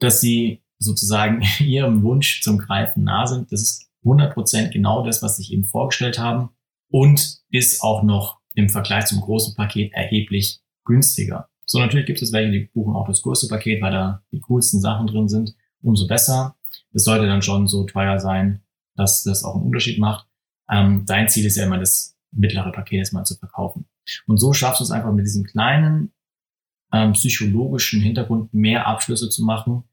dass 0.00 0.20
sie 0.20 0.64
sozusagen 0.80 1.44
ihrem 1.60 2.02
Wunsch 2.02 2.42
zum 2.42 2.58
Greifen 2.58 3.04
nah 3.04 3.24
sind. 3.28 3.52
Das 3.52 3.62
ist 3.62 3.88
100% 4.04 4.70
genau 4.70 5.04
das, 5.04 5.22
was 5.22 5.36
sie 5.36 5.44
sich 5.44 5.52
eben 5.52 5.64
vorgestellt 5.64 6.18
haben 6.18 6.50
und 6.90 7.38
ist 7.50 7.84
auch 7.84 8.02
noch 8.02 8.37
im 8.58 8.68
Vergleich 8.68 9.06
zum 9.06 9.20
großen 9.20 9.54
Paket 9.54 9.92
erheblich 9.92 10.60
günstiger. 10.84 11.48
So, 11.64 11.78
natürlich 11.78 12.06
gibt 12.06 12.20
es 12.20 12.32
welche, 12.32 12.50
die 12.50 12.66
buchen 12.66 12.96
auch 12.96 13.06
das 13.06 13.22
größte 13.22 13.46
Paket, 13.46 13.80
weil 13.80 13.92
da 13.92 14.24
die 14.32 14.40
coolsten 14.40 14.80
Sachen 14.80 15.06
drin 15.06 15.28
sind. 15.28 15.54
Umso 15.80 16.08
besser. 16.08 16.56
Es 16.92 17.04
sollte 17.04 17.26
dann 17.26 17.42
schon 17.42 17.68
so 17.68 17.84
teuer 17.84 18.18
sein, 18.18 18.62
dass 18.96 19.22
das 19.22 19.44
auch 19.44 19.54
einen 19.54 19.66
Unterschied 19.66 20.00
macht. 20.00 20.26
Ähm, 20.68 21.04
dein 21.06 21.28
Ziel 21.28 21.46
ist 21.46 21.56
ja 21.56 21.66
immer, 21.66 21.78
das 21.78 22.16
mittlere 22.32 22.72
Paket 22.72 22.98
erstmal 22.98 23.24
zu 23.24 23.36
verkaufen. 23.36 23.86
Und 24.26 24.38
so 24.38 24.52
schaffst 24.52 24.80
du 24.80 24.84
es 24.84 24.90
einfach 24.90 25.12
mit 25.12 25.24
diesem 25.24 25.44
kleinen 25.44 26.12
ähm, 26.92 27.12
psychologischen 27.12 28.00
Hintergrund 28.00 28.52
mehr 28.52 28.88
Abschlüsse 28.88 29.30
zu 29.30 29.44
machen, 29.44 29.84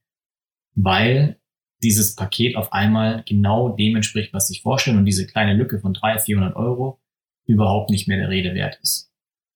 weil 0.73 1.39
dieses 1.83 2.15
Paket 2.15 2.55
auf 2.55 2.73
einmal 2.73 3.23
genau 3.27 3.69
dem 3.69 3.95
entspricht, 3.95 4.33
was 4.33 4.47
sich 4.47 4.63
vorstellen 4.63 4.97
und 4.97 5.05
diese 5.05 5.27
kleine 5.27 5.53
Lücke 5.53 5.79
von 5.79 5.93
300, 5.93 6.23
400 6.23 6.55
Euro 6.55 6.99
überhaupt 7.45 7.89
nicht 7.89 8.07
mehr 8.07 8.17
der 8.17 8.29
Rede 8.29 8.53
wert 8.53 8.79
ist. 8.81 9.11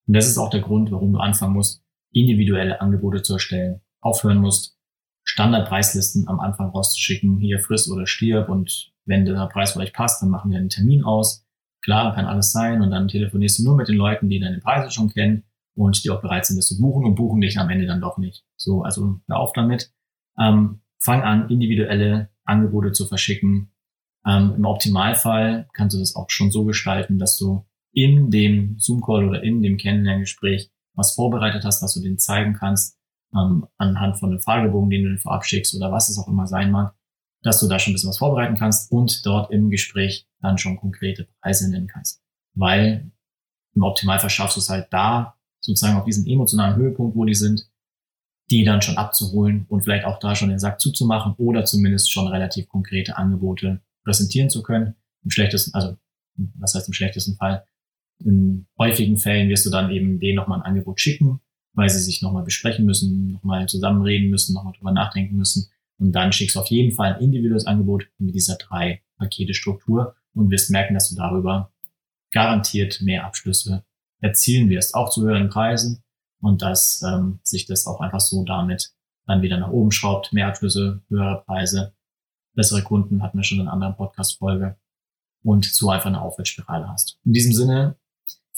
Und 0.07 0.15
das 0.15 0.27
ist 0.27 0.37
auch 0.37 0.49
der 0.49 0.61
Grund, 0.61 0.91
warum 0.91 1.13
du 1.13 1.19
anfangen 1.19 1.53
musst, 1.53 1.83
individuelle 2.11 2.81
Angebote 2.81 3.21
zu 3.21 3.33
erstellen, 3.33 3.81
aufhören 4.01 4.39
musst, 4.39 4.77
Standardpreislisten 5.23 6.27
am 6.27 6.39
Anfang 6.39 6.69
rauszuschicken, 6.69 7.37
hier 7.37 7.59
friss 7.59 7.89
oder 7.89 8.07
stirb 8.07 8.49
und 8.49 8.91
wenn 9.05 9.25
der 9.25 9.47
Preis 9.47 9.77
euch 9.77 9.93
passt, 9.93 10.21
dann 10.21 10.29
machen 10.29 10.51
wir 10.51 10.57
einen 10.57 10.69
Termin 10.69 11.03
aus. 11.03 11.45
Klar, 11.83 12.13
kann 12.13 12.25
alles 12.25 12.51
sein 12.51 12.81
und 12.81 12.91
dann 12.91 13.07
telefonierst 13.07 13.59
du 13.59 13.63
nur 13.63 13.75
mit 13.75 13.87
den 13.87 13.95
Leuten, 13.95 14.29
die 14.29 14.39
deine 14.39 14.59
Preise 14.59 14.91
schon 14.91 15.09
kennen 15.09 15.43
und 15.75 16.03
die 16.03 16.09
auch 16.09 16.21
bereit 16.21 16.45
sind, 16.45 16.57
das 16.57 16.67
zu 16.67 16.79
buchen 16.79 17.05
und 17.05 17.15
buchen 17.15 17.41
dich 17.41 17.57
am 17.57 17.69
Ende 17.69 17.85
dann 17.85 18.01
doch 18.01 18.17
nicht. 18.17 18.43
So, 18.57 18.83
also 18.83 19.19
hör 19.27 19.39
auf 19.39 19.53
damit. 19.53 19.91
Ähm, 20.39 20.81
fang 20.99 21.21
an, 21.21 21.49
individuelle 21.49 22.29
Angebote 22.43 22.91
zu 22.91 23.05
verschicken. 23.05 23.71
Ähm, 24.25 24.53
Im 24.57 24.65
Optimalfall 24.65 25.67
kannst 25.73 25.95
du 25.95 25.99
das 25.99 26.15
auch 26.15 26.29
schon 26.29 26.51
so 26.51 26.65
gestalten, 26.65 27.17
dass 27.17 27.37
du 27.37 27.65
in 27.91 28.29
dem 28.31 28.77
Zoom-Call 28.79 29.27
oder 29.27 29.43
in 29.43 29.61
dem 29.61 29.77
Kennenlerngespräch 29.77 30.71
was 30.95 31.13
vorbereitet 31.13 31.63
hast, 31.63 31.81
was 31.81 31.93
du 31.93 32.01
denen 32.01 32.19
zeigen 32.19 32.53
kannst, 32.53 32.97
ähm, 33.33 33.67
anhand 33.77 34.19
von 34.19 34.31
einem 34.31 34.41
Fragebogen, 34.41 34.89
den 34.89 35.03
du 35.03 35.11
dir 35.11 35.19
vorab 35.19 35.45
schickst 35.45 35.75
oder 35.75 35.91
was 35.91 36.09
es 36.09 36.17
auch 36.17 36.27
immer 36.27 36.47
sein 36.47 36.71
mag, 36.71 36.93
dass 37.41 37.59
du 37.59 37.67
da 37.67 37.79
schon 37.79 37.91
ein 37.91 37.93
bisschen 37.93 38.09
was 38.09 38.17
vorbereiten 38.17 38.57
kannst 38.57 38.91
und 38.91 39.25
dort 39.25 39.51
im 39.51 39.69
Gespräch 39.69 40.27
dann 40.41 40.57
schon 40.57 40.77
konkrete 40.77 41.27
Preise 41.41 41.69
nennen 41.69 41.87
kannst. 41.87 42.21
Weil 42.53 43.11
im 43.75 43.83
Optimalfall 43.83 44.29
schaffst 44.29 44.57
du 44.57 44.61
es 44.61 44.69
halt 44.69 44.87
da, 44.91 45.35
sozusagen 45.61 45.97
auf 45.97 46.05
diesen 46.05 46.27
emotionalen 46.27 46.75
Höhepunkt, 46.75 47.15
wo 47.15 47.25
die 47.25 47.35
sind, 47.35 47.69
die 48.49 48.63
dann 48.63 48.81
schon 48.81 48.97
abzuholen 48.97 49.65
und 49.69 49.83
vielleicht 49.83 50.05
auch 50.05 50.19
da 50.19 50.35
schon 50.35 50.49
den 50.49 50.59
Sack 50.59 50.81
zuzumachen 50.81 51.33
oder 51.37 51.65
zumindest 51.65 52.11
schon 52.11 52.27
relativ 52.27 52.67
konkrete 52.67 53.17
Angebote 53.17 53.81
präsentieren 54.03 54.49
zu 54.49 54.63
können. 54.63 54.95
Im 55.23 55.29
schlechtesten, 55.29 55.73
also 55.75 55.97
was 56.55 56.73
heißt 56.73 56.87
im 56.87 56.93
schlechtesten 56.93 57.35
Fall? 57.35 57.65
In 58.23 58.67
häufigen 58.77 59.17
Fällen 59.17 59.49
wirst 59.49 59.65
du 59.65 59.69
dann 59.69 59.91
eben 59.91 60.19
denen 60.19 60.35
nochmal 60.35 60.59
ein 60.59 60.65
Angebot 60.65 60.99
schicken, 60.99 61.39
weil 61.73 61.89
sie 61.89 61.99
sich 61.99 62.21
nochmal 62.21 62.43
besprechen 62.43 62.85
müssen, 62.85 63.31
nochmal 63.31 63.67
zusammenreden 63.67 64.29
müssen, 64.29 64.53
nochmal 64.53 64.73
drüber 64.77 64.91
nachdenken 64.91 65.37
müssen. 65.37 65.69
Und 65.97 66.13
dann 66.13 66.31
schickst 66.31 66.55
du 66.55 66.59
auf 66.59 66.67
jeden 66.67 66.91
Fall 66.91 67.13
ein 67.13 67.21
individuelles 67.21 67.67
Angebot 67.67 68.07
mit 68.17 68.35
dieser 68.35 68.55
drei 68.55 69.01
Pakete 69.17 69.53
Struktur 69.53 70.15
und 70.33 70.49
wirst 70.49 70.71
merken, 70.71 70.93
dass 70.93 71.09
du 71.09 71.15
darüber 71.15 71.71
garantiert 72.31 73.01
mehr 73.01 73.25
Abschlüsse 73.25 73.83
erzielen 74.21 74.69
wirst, 74.69 74.95
auch 74.95 75.09
zu 75.09 75.23
höheren 75.23 75.49
Preisen 75.49 76.03
und 76.41 76.61
dass 76.61 77.01
ähm, 77.01 77.39
sich 77.43 77.65
das 77.65 77.87
auch 77.87 78.01
einfach 78.01 78.19
so 78.19 78.43
damit 78.43 78.93
dann 79.25 79.41
wieder 79.41 79.57
nach 79.57 79.69
oben 79.69 79.91
schraubt, 79.91 80.33
mehr 80.33 80.47
Abschlüsse, 80.47 81.01
höhere 81.09 81.43
Preise, 81.45 81.93
bessere 82.55 82.81
Kunden, 82.81 83.21
hatten 83.21 83.37
wir 83.37 83.43
schon 83.43 83.59
in 83.59 83.63
einer 83.63 83.73
anderen 83.73 83.95
Podcast-Folge 83.95 84.77
und 85.43 85.65
so 85.65 85.89
einfach 85.89 86.07
eine 86.07 86.21
Aufwärtsspirale 86.21 86.89
hast. 86.89 87.19
In 87.25 87.33
diesem 87.33 87.53
Sinne 87.53 87.95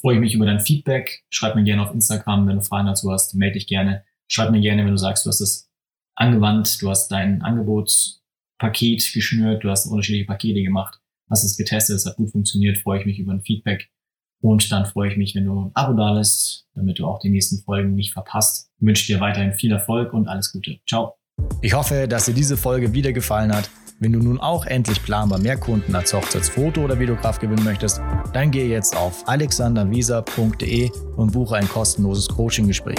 freue 0.01 0.15
ich 0.15 0.19
mich 0.19 0.33
über 0.33 0.45
dein 0.45 0.59
Feedback. 0.59 1.23
Schreib 1.29 1.55
mir 1.55 1.63
gerne 1.63 1.83
auf 1.83 1.93
Instagram, 1.93 2.47
wenn 2.47 2.57
du 2.57 2.61
Fragen 2.61 2.87
dazu 2.87 3.11
hast, 3.11 3.35
melde 3.35 3.53
dich 3.53 3.67
gerne. 3.67 4.03
Schreib 4.27 4.51
mir 4.51 4.61
gerne, 4.61 4.83
wenn 4.83 4.91
du 4.91 4.97
sagst, 4.97 5.25
du 5.25 5.29
hast 5.29 5.41
es 5.41 5.69
angewandt, 6.15 6.81
du 6.81 6.89
hast 6.89 7.09
dein 7.09 7.41
Angebotspaket 7.41 9.13
geschnürt, 9.13 9.63
du 9.63 9.69
hast 9.69 9.85
unterschiedliche 9.85 10.25
Pakete 10.25 10.61
gemacht, 10.61 10.99
hast 11.29 11.43
es 11.43 11.57
getestet, 11.57 11.97
es 11.97 12.05
hat 12.05 12.15
gut 12.17 12.31
funktioniert, 12.31 12.77
freue 12.77 12.99
ich 12.99 13.05
mich 13.05 13.19
über 13.19 13.31
ein 13.31 13.41
Feedback. 13.41 13.89
Und 14.41 14.71
dann 14.71 14.87
freue 14.87 15.11
ich 15.11 15.17
mich, 15.17 15.35
wenn 15.35 15.45
du 15.45 15.65
ein 15.65 15.71
Abo 15.75 15.93
da 15.93 16.13
lässt, 16.13 16.65
damit 16.73 16.97
du 16.97 17.05
auch 17.05 17.19
die 17.19 17.29
nächsten 17.29 17.63
Folgen 17.63 17.93
nicht 17.93 18.11
verpasst. 18.11 18.71
Ich 18.79 18.87
wünsche 18.87 19.05
dir 19.05 19.19
weiterhin 19.19 19.53
viel 19.53 19.71
Erfolg 19.71 20.13
und 20.13 20.27
alles 20.27 20.51
Gute. 20.51 20.79
Ciao. 20.87 21.15
Ich 21.61 21.73
hoffe, 21.73 22.07
dass 22.07 22.25
dir 22.25 22.33
diese 22.33 22.57
Folge 22.57 22.93
wieder 22.93 23.13
gefallen 23.13 23.53
hat. 23.55 23.69
Wenn 24.01 24.13
du 24.13 24.19
nun 24.19 24.39
auch 24.39 24.65
endlich 24.65 25.03
planbar 25.03 25.37
mehr 25.37 25.57
Kunden 25.57 25.93
als 25.93 26.11
Hochzeitsfoto- 26.11 26.83
oder 26.83 26.97
Videograf 26.97 27.37
gewinnen 27.37 27.63
möchtest, 27.63 28.01
dann 28.33 28.49
gehe 28.49 28.67
jetzt 28.67 28.97
auf 28.97 29.27
alexandervisa.de 29.27 30.89
und 31.17 31.33
buche 31.33 31.57
ein 31.57 31.69
kostenloses 31.69 32.27
Coaching-Gespräch. 32.27 32.97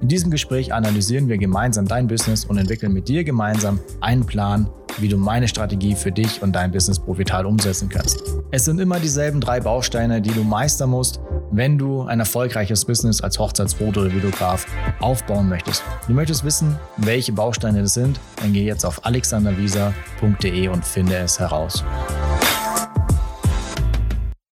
In 0.00 0.06
diesem 0.06 0.30
Gespräch 0.30 0.72
analysieren 0.72 1.26
wir 1.26 1.38
gemeinsam 1.38 1.88
dein 1.88 2.06
Business 2.06 2.44
und 2.44 2.56
entwickeln 2.56 2.92
mit 2.92 3.08
dir 3.08 3.24
gemeinsam 3.24 3.80
einen 4.00 4.26
Plan, 4.26 4.70
wie 4.98 5.08
du 5.08 5.16
meine 5.16 5.48
Strategie 5.48 5.94
für 5.94 6.12
dich 6.12 6.42
und 6.42 6.52
dein 6.52 6.70
Business 6.70 6.98
profital 6.98 7.46
umsetzen 7.46 7.88
kannst. 7.88 8.22
Es 8.50 8.64
sind 8.64 8.80
immer 8.80 9.00
dieselben 9.00 9.40
drei 9.40 9.60
Bausteine, 9.60 10.20
die 10.20 10.32
du 10.32 10.44
meistern 10.44 10.90
musst, 10.90 11.20
wenn 11.50 11.78
du 11.78 12.02
ein 12.02 12.20
erfolgreiches 12.20 12.84
Business 12.84 13.20
als 13.20 13.38
Hochzeitsfoto 13.38 14.00
oder 14.00 14.12
Videograf 14.12 14.66
aufbauen 15.00 15.48
möchtest. 15.48 15.82
Du 16.06 16.12
möchtest 16.12 16.44
wissen, 16.44 16.76
welche 16.96 17.32
Bausteine 17.32 17.82
das 17.82 17.94
sind, 17.94 18.18
dann 18.40 18.52
geh 18.52 18.64
jetzt 18.64 18.84
auf 18.84 19.04
alexandervisa.de 19.04 20.68
und 20.68 20.84
finde 20.84 21.16
es 21.16 21.38
heraus. 21.38 21.84